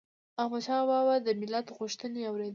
احمدشاه 0.41 0.83
بابا 0.91 1.15
به 1.23 1.25
د 1.27 1.27
ملت 1.41 1.65
غوښتنې 1.77 2.21
اوريدي 2.29 2.49